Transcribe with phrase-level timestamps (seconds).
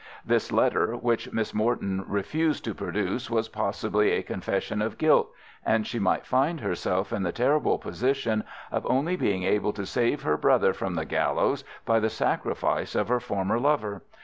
[0.25, 5.31] This letter which Miss Morton refused to produce was possibly a confession of guilt,
[5.63, 10.23] and she might find herself in the terrible position of only being able to save
[10.23, 14.01] her brother from the gallows by the sacrifice of her former lover.